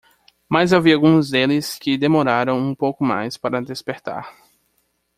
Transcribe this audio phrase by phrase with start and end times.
[0.49, 4.35] Mas havia alguns deles que demoraram um pouco mais para despertar.